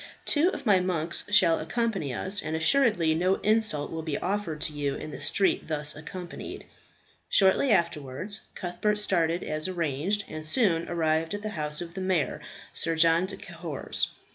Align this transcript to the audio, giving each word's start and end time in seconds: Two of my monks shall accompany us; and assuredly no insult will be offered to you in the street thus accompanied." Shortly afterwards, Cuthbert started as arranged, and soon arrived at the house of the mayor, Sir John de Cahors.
Two 0.25 0.49
of 0.49 0.65
my 0.65 0.79
monks 0.79 1.25
shall 1.29 1.59
accompany 1.59 2.11
us; 2.11 2.41
and 2.41 2.55
assuredly 2.55 3.13
no 3.13 3.35
insult 3.43 3.91
will 3.91 4.01
be 4.01 4.17
offered 4.17 4.59
to 4.61 4.73
you 4.73 4.95
in 4.95 5.11
the 5.11 5.21
street 5.21 5.67
thus 5.67 5.95
accompanied." 5.95 6.65
Shortly 7.29 7.69
afterwards, 7.69 8.39
Cuthbert 8.55 8.95
started 8.97 9.43
as 9.43 9.67
arranged, 9.67 10.23
and 10.27 10.43
soon 10.43 10.89
arrived 10.89 11.35
at 11.35 11.43
the 11.43 11.49
house 11.49 11.81
of 11.81 11.93
the 11.93 12.01
mayor, 12.01 12.41
Sir 12.73 12.95
John 12.95 13.27
de 13.27 13.37
Cahors. 13.37 14.07